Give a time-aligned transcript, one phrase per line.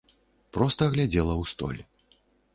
[0.57, 1.81] Проста глядзела ў столь.